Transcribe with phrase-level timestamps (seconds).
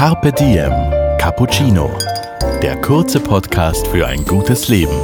[0.00, 0.72] Carpe Diem
[1.18, 1.90] Cappuccino.
[2.62, 4.94] Der kurze Podcast für ein gutes Leben.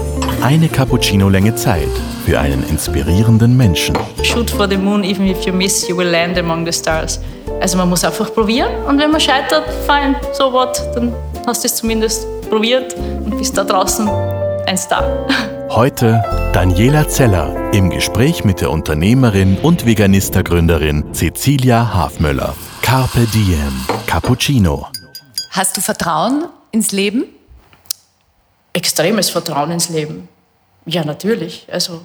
[0.41, 1.91] Eine Cappuccino-Länge Zeit
[2.25, 3.95] für einen inspirierenden Menschen.
[4.23, 7.21] Shoot for the moon, even if you miss, you will land among the stars.
[7.61, 11.13] Also man muss einfach probieren und wenn man scheitert, fein, so what, dann
[11.47, 14.09] hast du es zumindest probiert und bist da draußen
[14.65, 15.05] ein Star.
[15.69, 16.25] Heute
[16.55, 22.55] Daniela Zeller im Gespräch mit der Unternehmerin und Veganista-Gründerin Cecilia Hafmöller.
[22.81, 24.89] Carpe Diem Cappuccino.
[25.51, 27.25] Hast du Vertrauen ins Leben?
[28.73, 30.27] Extremes Vertrauen ins Leben.
[30.87, 31.67] Ja, natürlich.
[31.71, 32.01] Also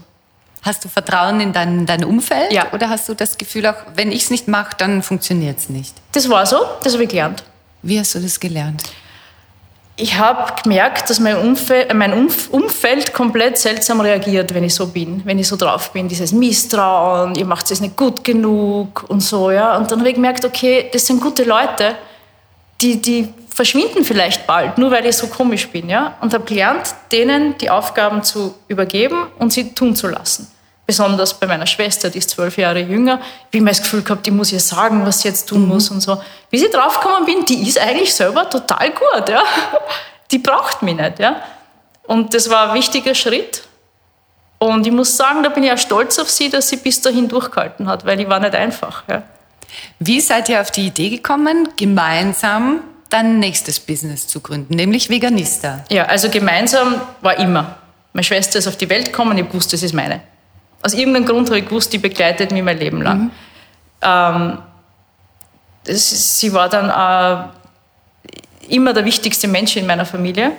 [0.62, 2.52] Hast du Vertrauen in dein, dein Umfeld?
[2.52, 2.74] Ja.
[2.74, 5.96] Oder hast du das Gefühl auch, wenn ich es nicht mache, dann funktioniert es nicht?
[6.12, 7.46] das war so, das habe ich gelernt.
[7.82, 8.84] Wie hast du das gelernt?
[9.98, 14.88] Ich habe gemerkt, dass mein, Umfeld, mein Umf Umfeld komplett seltsam reagiert, wenn ich so
[14.88, 16.08] bin, wenn ich so drauf bin.
[16.08, 19.52] Dieses Misstrauen, ihr macht es nicht gut genug und so.
[19.52, 19.78] Ja.
[19.78, 21.96] Und dann habe ich gemerkt, okay, das sind gute Leute,
[22.82, 25.90] die, die verschwinden vielleicht bald, nur weil ich so komisch bin.
[25.90, 26.16] Ja.
[26.22, 30.50] Und habe gelernt, denen die Aufgaben zu übergeben und sie tun zu lassen.
[30.92, 34.26] Besonders bei meiner Schwester, die ist zwölf Jahre jünger, wie ich mir das Gefühl gehabt,
[34.26, 36.22] die muss ihr sagen, was sie jetzt tun muss und so.
[36.50, 39.42] Bis ich draufgekommen bin, die ist eigentlich selber total gut, ja.
[40.32, 41.42] Die braucht mich nicht, ja.
[42.08, 43.64] Und das war ein wichtiger Schritt.
[44.58, 47.30] Und ich muss sagen, da bin ich auch stolz auf sie, dass sie bis dahin
[47.30, 49.24] durchgehalten hat, weil die war nicht einfach, ja.
[50.00, 55.86] Wie seid ihr auf die Idee gekommen, gemeinsam dein nächstes Business zu gründen, nämlich Veganista?
[55.90, 57.78] Ja, also gemeinsam war immer.
[58.12, 60.22] Meine Schwester ist auf die Welt gekommen, ich wusste, das ist meine.
[60.82, 63.32] Aus irgendeinem Grund habe ich gewusst, die begleitet mich mein Leben lang.
[64.02, 64.58] Ähm,
[65.84, 70.52] das, sie war dann äh, immer der wichtigste Mensch in meiner Familie.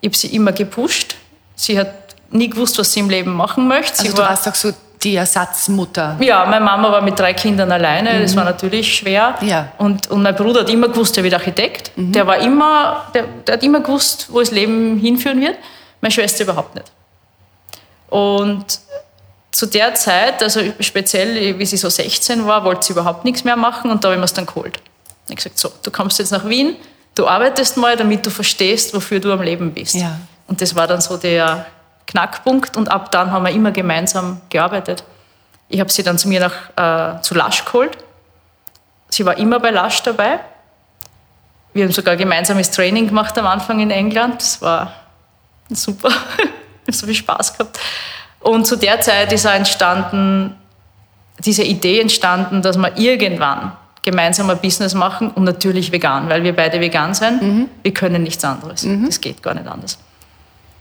[0.00, 1.16] Ich habe sie immer gepusht.
[1.56, 1.88] Sie hat
[2.30, 3.96] nie gewusst, was sie im Leben machen möchte.
[3.96, 6.16] Sie Also du warst doch so die Ersatzmutter.
[6.20, 9.34] ja, meine Mama war mit drei Kindern alleine, das war natürlich schwer.
[9.42, 9.72] Ja.
[9.76, 11.92] Und, und mein Bruder hat immer gewusst, der wird Architekt.
[11.96, 15.56] Der war immer, der, der hat immer gewusst, wo das Leben hinführen wird.
[16.00, 16.90] Meine Schwester überhaupt nicht.
[18.08, 18.80] Und
[19.54, 23.54] zu der Zeit, also speziell wie sie so 16 war, wollte sie überhaupt nichts mehr
[23.54, 24.80] machen und da habe ich mir es dann geholt.
[25.26, 26.74] Ich habe gesagt, so, du kommst jetzt nach Wien,
[27.14, 29.94] du arbeitest mal, damit du verstehst, wofür du am Leben bist.
[29.94, 30.18] Ja.
[30.48, 31.66] Und das war dann so der
[32.08, 35.04] Knackpunkt und ab dann haben wir immer gemeinsam gearbeitet.
[35.68, 37.96] Ich habe sie dann zu mir nach, äh, zu Lasch geholt.
[39.08, 40.40] Sie war immer bei Lasch dabei.
[41.72, 44.42] Wir haben sogar gemeinsames Training gemacht am Anfang in England.
[44.42, 44.92] Das war
[45.70, 46.08] super.
[46.38, 47.78] ich habe so viel Spaß gehabt.
[48.44, 50.54] Und zu der Zeit ist auch entstanden,
[51.38, 53.72] diese Idee entstanden, dass wir irgendwann
[54.02, 57.68] gemeinsam ein Business machen und natürlich vegan, weil wir beide vegan sind.
[57.82, 58.86] Wir können nichts anderes.
[59.06, 59.98] Das geht gar nicht anders.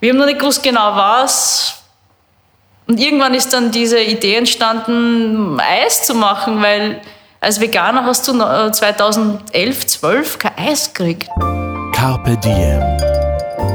[0.02, 1.82] Wir haben noch nicht gewusst genau was.
[2.86, 7.00] Und irgendwann ist dann diese Idee entstanden, Eis zu machen, weil
[7.40, 11.30] als Veganer hast du noch, äh, 2011, 12 kein Eis gekriegt.
[11.94, 12.82] Carpe Diem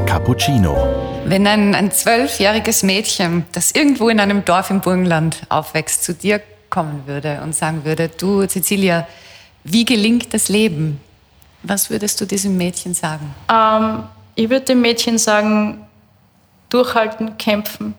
[0.07, 1.18] Cappuccino.
[1.29, 6.41] Wenn ein, ein zwölfjähriges Mädchen, das irgendwo in einem Dorf im Burgenland aufwächst, zu dir
[6.71, 9.07] kommen würde und sagen würde, du Cecilia,
[9.63, 11.03] wie gelingt das Leben?
[11.63, 13.35] Was würdest du diesem Mädchen sagen?
[13.53, 14.05] Ähm,
[14.37, 15.87] ich würde dem Mädchen sagen,
[16.71, 17.93] durchhalten, kämpfen,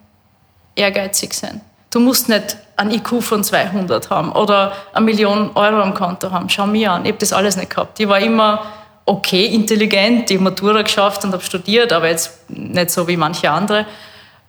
[0.76, 1.62] ehrgeizig sein.
[1.92, 6.50] Du musst nicht ein IQ von 200 haben oder eine Million Euro am Konto haben.
[6.50, 8.00] Schau mir an, ich habe das alles nicht gehabt.
[8.00, 8.64] Ich war immer
[9.10, 13.50] okay, intelligent, ich habe Matura geschafft und habe studiert, aber jetzt nicht so wie manche
[13.50, 13.86] andere.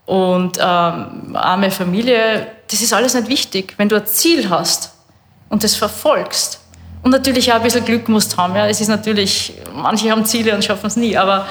[0.07, 3.75] Und ähm, arme Familie, das ist alles nicht wichtig.
[3.77, 4.93] Wenn du ein Ziel hast
[5.49, 6.61] und das verfolgst,
[7.03, 8.55] und natürlich auch ein bisschen Glück musst haben.
[8.55, 8.67] Ja.
[8.67, 11.47] Es ist natürlich, manche haben Ziele und schaffen es nie, aber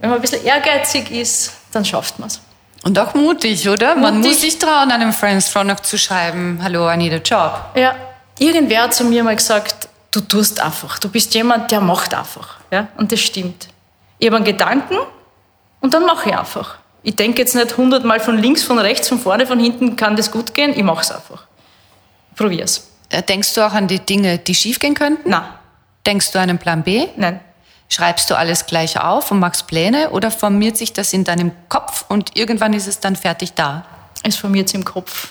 [0.00, 2.40] wenn man ein bisschen ehrgeizig ist, dann schafft man es.
[2.84, 3.96] Und auch mutig, oder?
[3.96, 4.30] Man Mutig.
[4.30, 7.60] muss sich trauen, einem Friends noch zu schreiben, hallo, I need a job.
[7.74, 7.96] Ja,
[8.38, 10.98] irgendwer hat zu mir mal gesagt, du tust einfach.
[10.98, 12.56] Du bist jemand, der macht einfach.
[12.70, 12.88] Ja?
[12.96, 13.68] Und das stimmt.
[14.18, 14.96] Ich habe einen Gedanken
[15.80, 16.76] und dann mache ich einfach.
[17.02, 20.30] Ich denke jetzt nicht hundertmal von links, von rechts, von vorne, von hinten, kann das
[20.30, 20.72] gut gehen?
[20.76, 21.44] Ich mache es einfach.
[22.34, 22.88] Probier's.
[23.10, 25.30] Äh, Denkst du auch an die Dinge, die schiefgehen könnten?
[25.30, 25.58] Na,
[26.06, 27.06] Denkst du an einen Plan B?
[27.16, 27.40] nein.
[27.88, 32.04] Schreibst du alles gleich auf und machst Pläne oder formiert sich das in deinem Kopf
[32.08, 33.84] und irgendwann ist es dann fertig da?
[34.24, 35.28] Es formiert im Kopf.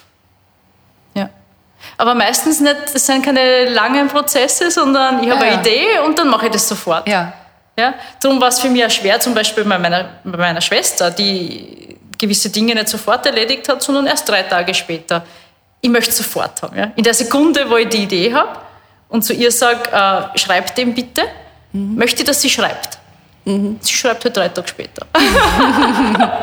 [1.97, 6.17] Aber meistens nicht, das sind keine langen Prozesse, sondern ich habe Ja, eine Idee und
[6.19, 7.07] dann mache ich das sofort.
[7.07, 7.33] Ja.
[7.77, 11.11] Ja, darum war es für mich auch schwer, zum Beispiel bei meiner, bei meiner Schwester,
[11.11, 15.25] die gewisse Dinge nicht sofort erledigt hat, sondern erst drei Tage später.
[15.81, 16.77] Ich möchte es sofort haben.
[16.77, 16.91] Ja?
[16.95, 18.59] In der Sekunde, wo ich die Idee habe
[19.09, 21.23] und zu ihr sage, äh, schreib dem bitte,
[21.73, 22.97] möchte ich, dass sie schreibt.
[23.45, 25.05] Sie schreibt halt drei Tage später.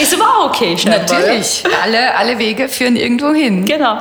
[0.00, 1.00] Ist aber auch okay, scheinbar.
[1.00, 1.64] Natürlich.
[1.82, 3.64] Alle, alle Wege führen irgendwo hin.
[3.64, 4.00] Genau.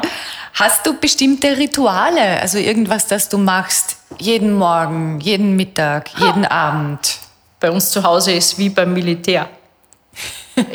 [0.54, 7.18] Hast du bestimmte Rituale, also irgendwas, das du machst jeden Morgen, jeden Mittag, jeden Abend?
[7.60, 9.50] Bei uns zu Hause ist wie beim Militär.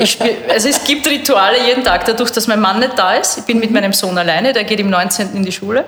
[0.03, 3.37] Spiel, also es gibt Rituale jeden Tag, dadurch, dass mein Mann nicht da ist.
[3.37, 5.33] Ich bin mit meinem Sohn alleine, der geht im 19.
[5.33, 5.85] in die Schule.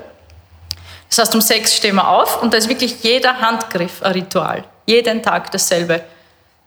[1.09, 4.63] Das heißt, um sechs stehen wir auf und da ist wirklich jeder Handgriff ein Ritual.
[4.85, 6.01] Jeden Tag dasselbe.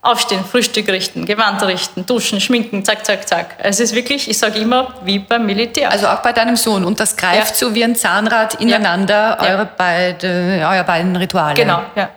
[0.04, 3.56] Aufstehen, Frühstück richten, Gewand richten, duschen, schminken, zack, zack, zack.
[3.58, 5.90] Es ist wirklich, ich sage immer, wie beim Militär.
[5.90, 6.84] Also auch bei deinem Sohn.
[6.84, 7.54] Und das greift ja.
[7.56, 9.50] so wie ein Zahnrad ineinander, ja.
[9.50, 11.54] Eure, beide, eure beiden Rituale.
[11.54, 12.10] Genau, ja.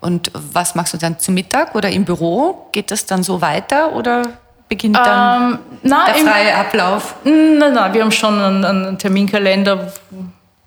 [0.00, 2.66] Und was machst du dann zu Mittag oder im Büro?
[2.72, 4.22] Geht das dann so weiter oder
[4.68, 7.14] beginnt dann ähm, na, der freie im, Ablauf?
[7.22, 9.92] Nein, nein, wir haben schon einen, einen Terminkalender.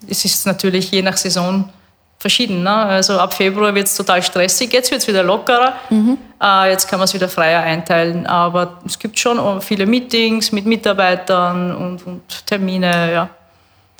[0.08, 1.68] Es ist natürlich je nach Saison
[2.26, 2.64] verschieden.
[2.64, 2.76] Ne?
[2.76, 5.74] Also ab Februar wird es total stressig, jetzt wird es wieder lockerer.
[5.92, 6.18] Mhm.
[6.42, 8.26] Äh, jetzt kann man es wieder freier einteilen.
[8.26, 13.14] Aber es gibt schon viele Meetings mit Mitarbeitern und, und Termine.
[13.14, 13.30] Ja.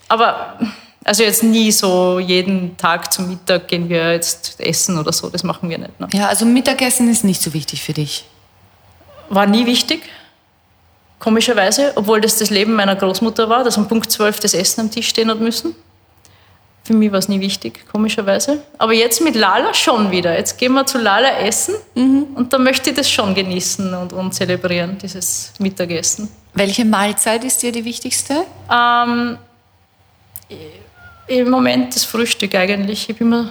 [0.08, 0.58] Aber
[1.04, 5.44] also jetzt nie so jeden Tag zum Mittag gehen wir jetzt essen oder so, das
[5.44, 6.00] machen wir nicht.
[6.00, 6.08] Ne?
[6.14, 8.26] Ja, also Mittagessen ist nicht so wichtig für dich.
[9.30, 10.02] War nie wichtig,
[11.20, 14.90] komischerweise, obwohl das das Leben meiner Großmutter war, dass um Punkt 12 das Essen am
[14.90, 15.76] Tisch stehen hat müssen.
[16.86, 18.62] Für mich war es nie wichtig, komischerweise.
[18.78, 20.38] Aber jetzt mit Lala schon wieder.
[20.38, 22.28] Jetzt gehen wir zu Lala essen mhm.
[22.36, 26.30] und da möchte ich das schon genießen und, und zelebrieren, dieses Mittagessen.
[26.54, 28.46] Welche Mahlzeit ist dir die wichtigste?
[28.72, 29.40] Ähm,
[31.26, 33.10] im Moment das Frühstück eigentlich.
[33.10, 33.50] Ich immer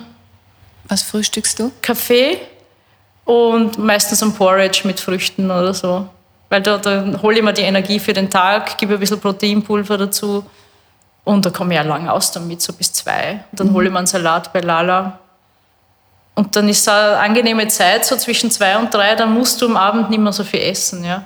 [0.86, 1.72] Was frühstückst du?
[1.82, 2.38] Kaffee
[3.25, 6.08] und meistens ein Porridge mit Früchten oder so.
[6.50, 9.98] Weil da, da hole ich mir die Energie für den Tag, gebe ein bisschen Proteinpulver
[9.98, 10.44] dazu
[11.24, 13.44] und da komme ich ja lang aus damit, so bis zwei.
[13.50, 13.74] Und dann mhm.
[13.74, 15.18] hole ich mir einen Salat bei Lala.
[16.34, 19.66] Und dann ist es eine angenehme Zeit, so zwischen zwei und drei, dann musst du
[19.66, 21.04] am Abend nicht mehr so viel essen.
[21.04, 21.24] Ja.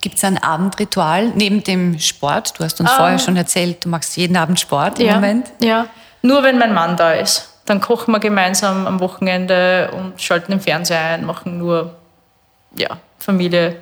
[0.00, 2.58] Gibt es ein Abendritual neben dem Sport?
[2.58, 5.52] Du hast uns um, vorher schon erzählt, du machst jeden Abend Sport im ja, Moment.
[5.62, 5.86] Ja,
[6.22, 7.48] nur wenn mein Mann da ist.
[7.66, 11.94] Dann kochen wir gemeinsam am Wochenende und schalten den Fernseher ein, machen nur
[12.74, 13.76] ja, Familie.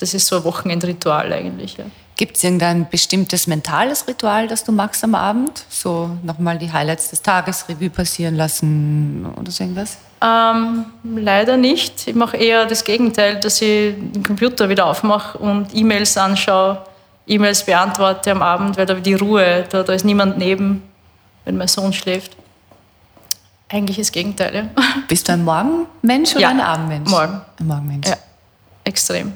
[0.00, 1.76] Das ist so ein Wochenendritual eigentlich.
[1.76, 1.84] Ja.
[2.16, 5.64] Gibt es irgendein bestimmtes mentales Ritual, das du machst am Abend?
[5.68, 9.98] So nochmal die Highlights des Tages Revue passieren lassen oder so irgendwas?
[10.22, 12.08] Ähm, leider nicht.
[12.08, 16.82] Ich mache eher das Gegenteil, dass ich den Computer wieder aufmache und E-Mails anschaue,
[17.26, 20.82] E-Mails beantworte am Abend, weil da die Ruhe, da, da ist niemand neben,
[21.44, 22.36] wenn mein Sohn schläft.
[23.68, 24.62] Eigentlich das Gegenteil, ja.
[25.08, 27.10] Bist du ein Morgenmensch oder ja, ein Abendmensch?
[27.10, 27.40] Morgen.
[27.58, 28.08] Ein Morgenmensch.
[28.08, 28.16] Ja,
[28.84, 29.32] extrem.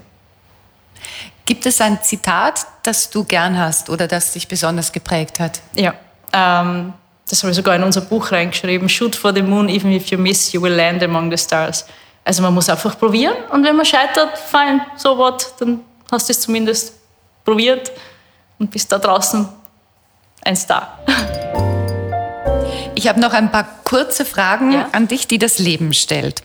[1.46, 5.60] Gibt es ein Zitat, das du gern hast oder das dich besonders geprägt hat?
[5.74, 5.94] Ja,
[6.32, 6.94] ähm,
[7.28, 10.18] das habe ich sogar in unser Buch reingeschrieben, Shoot for the moon, even if you
[10.18, 11.84] miss, you will land among the stars.
[12.24, 15.80] Also man muss einfach probieren und wenn man scheitert, fein, so what, dann
[16.10, 16.94] hast du es zumindest
[17.44, 17.92] probiert
[18.58, 19.46] und bist da draußen
[20.42, 20.98] ein Star.
[22.94, 24.88] Ich habe noch ein paar kurze Fragen ja?
[24.92, 26.42] an dich, die das Leben stellt.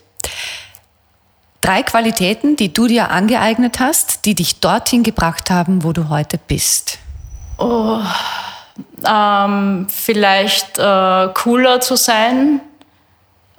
[1.69, 6.39] Drei Qualitäten, die du dir angeeignet hast, die dich dorthin gebracht haben, wo du heute
[6.39, 6.98] bist.
[7.60, 8.00] Oh,
[9.07, 12.62] ähm, vielleicht äh, cooler zu sein,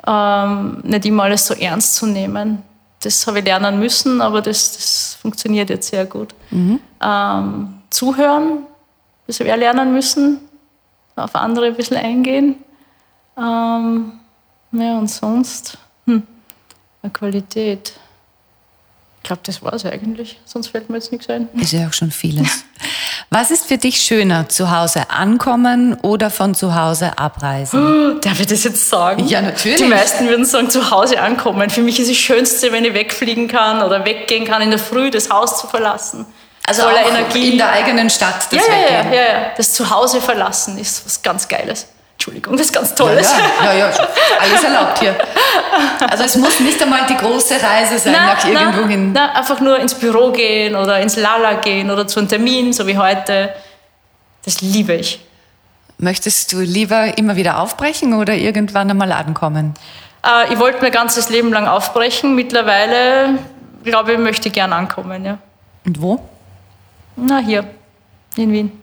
[0.04, 2.62] ähm, nicht immer alles so ernst zu nehmen.
[3.00, 6.34] Das habe ich lernen müssen, aber das, das funktioniert jetzt sehr gut.
[6.50, 6.80] Mhm.
[7.00, 8.66] Ähm, zuhören,
[9.28, 10.40] das habe ich lernen müssen,
[11.14, 12.56] auf andere ein bisschen eingehen.
[13.38, 14.14] Ähm,
[14.72, 16.26] ja, und sonst, hm,
[17.02, 17.92] eine Qualität.
[19.22, 20.40] Ich glaube, das war es eigentlich.
[20.44, 21.48] Sonst fällt mir jetzt nichts ein.
[21.54, 22.64] Ist ja auch schon vieles.
[23.32, 28.14] Was ist für dich schöner, zu Hause ankommen oder von zu Hause abreisen?
[28.16, 29.26] Oh, darf ich das jetzt sagen?
[29.28, 29.78] Ja, natürlich.
[29.78, 31.70] Die meisten würden sagen, zu Hause ankommen.
[31.70, 35.10] Für mich ist das Schönste, wenn ich wegfliegen kann oder weggehen kann, in der Früh
[35.10, 36.26] das Haus zu verlassen.
[36.66, 37.52] Also voller Energie.
[37.52, 38.74] in der eigenen Stadt das ja.
[38.74, 39.50] Ja, ja, ja.
[39.56, 41.86] Das Zuhause verlassen ist was ganz Geiles.
[42.20, 43.32] Entschuldigung, das ist ganz Tolles.
[43.64, 44.08] Ja, ja, ja,
[44.38, 45.16] alles erlaubt hier.
[46.10, 49.12] Also es muss nicht einmal die große Reise sein na, nach irgendwo hin.
[49.12, 52.86] Nein, einfach nur ins Büro gehen oder ins Lala gehen oder zu einem Termin, so
[52.86, 53.54] wie heute.
[54.44, 55.24] Das liebe ich.
[55.96, 59.72] Möchtest du lieber immer wieder aufbrechen oder irgendwann einmal ankommen?
[60.22, 62.34] Äh, ich wollte mein ganzes Leben lang aufbrechen.
[62.34, 63.38] Mittlerweile,
[63.82, 65.24] glaube ich, möchte ich gern ankommen.
[65.24, 65.38] Ja.
[65.86, 66.20] Und wo?
[67.16, 67.64] Na, hier,
[68.36, 68.79] in Wien.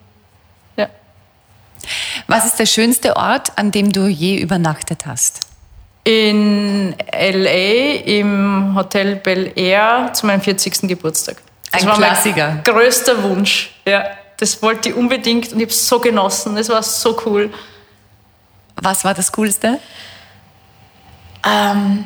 [2.27, 5.48] Was ist der schönste Ort, an dem du je übernachtet hast?
[6.03, 10.81] In LA im Hotel Bel Air zu meinem 40.
[10.88, 11.38] Geburtstag.
[11.72, 12.48] Das Ein war Klassiker.
[12.50, 13.72] mein größter Wunsch.
[13.86, 14.05] Ja,
[14.38, 16.55] das wollte ich unbedingt und ich habe es so genossen.
[16.55, 17.51] Das war so cool.
[18.75, 19.79] Was war das Coolste?
[21.46, 22.05] Ähm,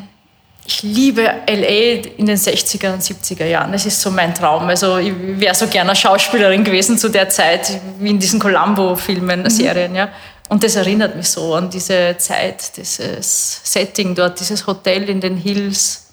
[0.65, 3.71] ich liebe LA in den 60er und 70er Jahren.
[3.71, 4.69] Das ist so mein Traum.
[4.69, 9.49] Also ich wäre so gerne Schauspielerin gewesen zu der Zeit, wie in diesen Columbo-Filmen, mhm.
[9.49, 9.95] Serien.
[9.95, 10.09] Ja.
[10.49, 15.37] Und das erinnert mich so an diese Zeit, dieses Setting dort, dieses Hotel in den
[15.37, 16.07] Hills.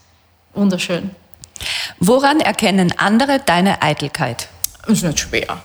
[0.54, 1.10] Wunderschön.
[1.98, 4.48] Woran erkennen andere deine Eitelkeit?
[4.86, 5.60] Ist nicht schwer.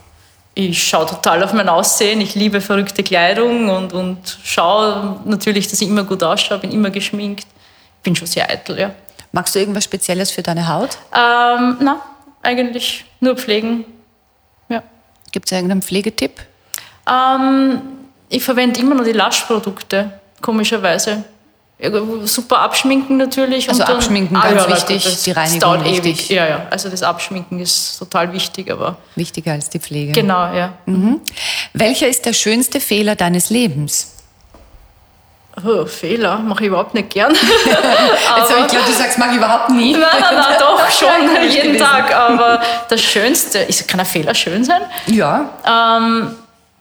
[0.56, 2.22] Ich schaue total auf mein Aussehen.
[2.22, 6.90] Ich liebe verrückte Kleidung und, und schaue natürlich, dass ich immer gut ausschaue, bin immer
[6.90, 7.48] geschminkt.
[8.04, 8.92] Bin schon sehr eitel, ja.
[9.32, 10.98] Magst du irgendwas Spezielles für deine Haut?
[11.12, 12.02] Ähm, na,
[12.44, 13.86] eigentlich nur pflegen.
[14.70, 14.84] Ja.
[15.32, 16.42] Gibt es irgendeinen Pflegetipp?
[17.10, 17.82] Ähm,
[18.30, 21.24] ich verwende immer nur die Lush-Produkte, komischerweise.
[22.26, 23.68] Super abschminken natürlich.
[23.68, 26.06] Also dann, abschminken ah, ganz ja, wichtig, das, die Reinigung das wichtig.
[26.06, 26.30] Ewig.
[26.30, 28.98] Ja, ja, also das Abschminken ist total wichtig, aber...
[29.16, 30.14] Wichtiger als die Pflege.
[30.14, 30.74] Genau, ja.
[30.86, 31.20] Mhm.
[31.74, 34.13] Welcher ist der schönste Fehler deines Lebens?
[35.66, 37.32] Oh, Fehler mache ich überhaupt nicht gern.
[38.36, 39.94] also ich glaube, du sagst, mache ich überhaupt nie.
[39.98, 42.14] Nein, nein, nein, doch schon, jeden Tag.
[42.30, 44.82] Aber das Schönste, ist, kann ein Fehler schön sein?
[45.08, 45.50] Ja.
[45.66, 46.36] Ähm,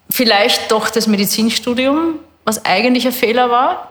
[0.09, 2.15] vielleicht doch das Medizinstudium,
[2.45, 3.89] was eigentlich ein Fehler war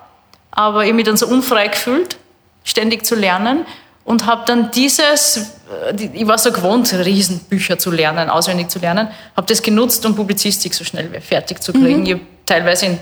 [0.52, 2.18] aber ich habe mich dann so unfrei gefühlt,
[2.64, 3.66] ständig zu lernen
[4.04, 5.56] und habe dann dieses,
[5.88, 10.16] äh, ich war so gewohnt, Riesenbücher zu lernen, auswendig zu lernen, habe das genutzt, um
[10.16, 12.02] Publizistik so schnell fertig zu kriegen.
[12.02, 12.06] Mhm.
[12.06, 13.00] Ich habe teilweise in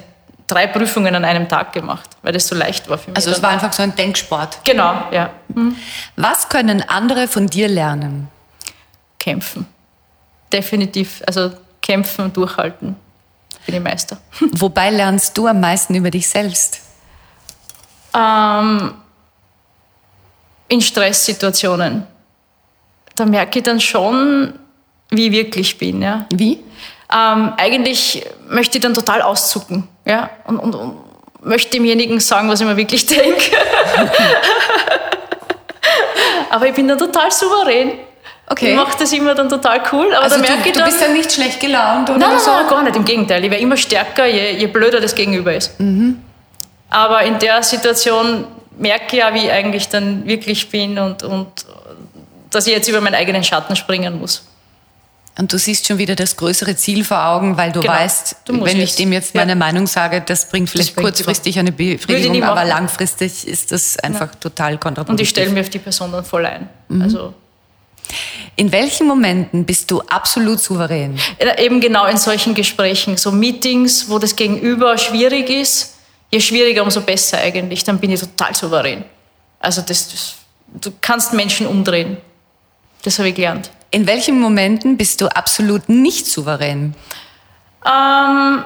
[0.51, 3.17] drei Prüfungen an einem Tag gemacht, weil das so leicht war für mich.
[3.17, 4.59] Also es war einfach so ein Denksport.
[4.63, 5.29] Genau, ja.
[5.49, 5.75] Mhm.
[6.15, 8.27] Was können andere von dir lernen?
[9.19, 9.65] Kämpfen.
[10.51, 11.21] Definitiv.
[11.27, 11.51] Also
[11.81, 12.95] kämpfen und durchhalten.
[13.65, 14.17] Bin ich Meister.
[14.57, 16.81] Wobei lernst du am meisten über dich selbst?
[18.13, 18.93] ähm,
[20.67, 22.05] in Stresssituationen.
[23.15, 24.53] Da merke ich dann schon,
[25.09, 26.01] wie ich wirklich bin.
[26.01, 26.25] Ja.
[26.33, 26.63] Wie?
[27.11, 30.29] Ähm, eigentlich möchte ich dann total auszucken ja?
[30.45, 30.97] und, und, und
[31.41, 33.51] möchte demjenigen sagen, was ich mir wirklich denke.
[36.49, 37.93] aber ich bin dann total souverän.
[38.51, 38.71] Okay.
[38.71, 40.13] Ich mache das immer dann total cool.
[40.13, 42.39] Aber also da merke du, ich dann, du bist dann nicht schlecht gelaunt oder nein,
[42.39, 42.51] so?
[42.51, 42.95] Nein, gar nicht.
[42.95, 43.43] Im Gegenteil.
[43.43, 45.79] Ich werde immer stärker, je, je blöder das Gegenüber ist.
[45.79, 46.21] Mhm.
[46.89, 48.45] Aber in der Situation
[48.77, 51.47] merke ich ja, wie ich eigentlich dann wirklich bin und, und
[52.49, 54.43] dass ich jetzt über meinen eigenen Schatten springen muss.
[55.39, 57.93] Und du siehst schon wieder das größere Ziel vor Augen, weil du genau.
[57.93, 59.55] weißt, du wenn ich dem jetzt meine ja.
[59.55, 64.39] Meinung sage, das bringt vielleicht das kurzfristig eine Befriedigung, aber langfristig ist das einfach ja.
[64.39, 65.11] total kontraproduktiv.
[65.11, 66.67] Und ich stelle mir auf die Person dann voll ein.
[66.89, 67.01] Mhm.
[67.01, 67.33] Also
[68.57, 71.17] in welchen Momenten bist du absolut souverän?
[71.57, 75.95] Eben genau in solchen Gesprächen, so Meetings, wo das Gegenüber schwierig ist
[76.31, 77.83] je schwieriger, umso besser eigentlich.
[77.83, 79.05] Dann bin ich total souverän.
[79.59, 80.35] Also das, das
[80.67, 82.17] du kannst Menschen umdrehen.
[83.03, 83.71] Das habe ich gelernt.
[83.91, 86.93] In welchen Momenten bist du absolut nicht souverän?
[87.85, 88.63] Ähm,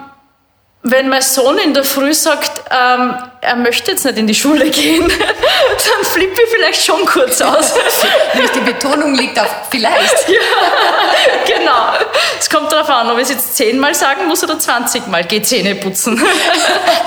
[0.85, 4.69] wenn mein Sohn in der Früh sagt, ähm, er möchte jetzt nicht in die Schule
[4.69, 7.73] gehen, dann flippe ich vielleicht schon kurz aus.
[8.55, 10.27] die Betonung liegt auf vielleicht.
[10.33, 11.93] Ja, genau.
[12.37, 15.23] Es kommt darauf an, ob ich es jetzt zehnmal sagen muss oder zwanzigmal.
[15.23, 16.21] Geh Zähne putzen.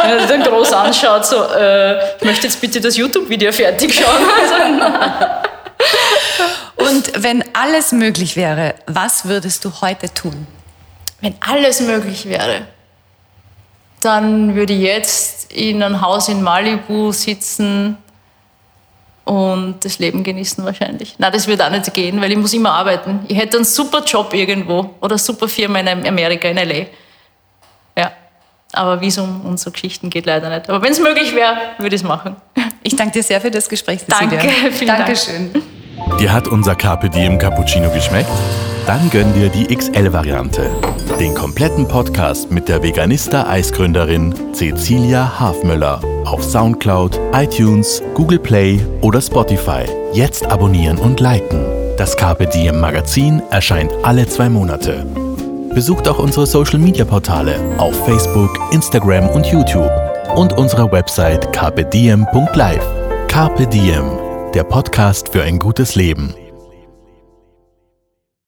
[0.02, 4.82] Wenn er dann groß anschaut, so, äh, ich möchte jetzt bitte das YouTube-Video fertig schauen.
[7.14, 10.46] Und wenn alles möglich wäre, was würdest du heute tun?
[11.20, 12.66] Wenn alles möglich wäre
[14.06, 17.96] dann würde ich jetzt in einem Haus in Malibu sitzen
[19.24, 21.16] und das Leben genießen wahrscheinlich.
[21.18, 23.20] Na, das wird auch nicht gehen, weil ich muss immer arbeiten.
[23.26, 26.86] Ich hätte einen super Job irgendwo oder eine super Firma in Amerika, in L.A.
[27.98, 28.12] Ja,
[28.72, 30.70] aber Visum und so Geschichten geht leider nicht.
[30.70, 32.36] Aber wenn es möglich wäre, würde ich es machen.
[32.84, 34.02] Ich danke dir sehr für das Gespräch.
[34.06, 34.38] Danke,
[34.70, 35.52] vielen Dankeschön.
[35.52, 35.64] Dank.
[36.18, 38.30] Dir hat unser Carpe Diem Cappuccino geschmeckt?
[38.86, 40.70] Dann gönn dir die XL-Variante.
[41.20, 49.84] Den kompletten Podcast mit der Veganista-Eisgründerin Cecilia Hafmöller auf Soundcloud, iTunes, Google Play oder Spotify.
[50.14, 51.66] Jetzt abonnieren und liken.
[51.98, 55.04] Das Carpe Diem Magazin erscheint alle zwei Monate.
[55.74, 59.90] Besucht auch unsere Social Media Portale auf Facebook, Instagram und YouTube
[60.34, 62.86] und unsere Website carpediem.live.
[63.28, 66.34] Carpe Diem, der Podcast für ein gutes Leben.